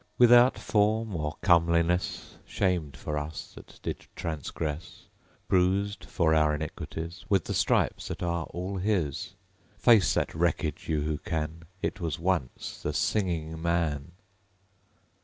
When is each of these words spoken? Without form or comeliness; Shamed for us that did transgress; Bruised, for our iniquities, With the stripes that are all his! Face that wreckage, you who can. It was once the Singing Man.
Without 0.17 0.57
form 0.57 1.15
or 1.15 1.35
comeliness; 1.43 2.39
Shamed 2.43 2.97
for 2.97 3.19
us 3.19 3.51
that 3.53 3.79
did 3.83 4.07
transgress; 4.15 5.03
Bruised, 5.47 6.05
for 6.05 6.33
our 6.33 6.55
iniquities, 6.55 7.23
With 7.29 7.45
the 7.45 7.53
stripes 7.53 8.07
that 8.07 8.23
are 8.23 8.45
all 8.47 8.77
his! 8.77 9.35
Face 9.77 10.15
that 10.15 10.33
wreckage, 10.33 10.89
you 10.89 11.01
who 11.01 11.19
can. 11.19 11.65
It 11.83 11.99
was 12.01 12.17
once 12.17 12.81
the 12.81 12.93
Singing 12.93 13.61
Man. 13.61 14.13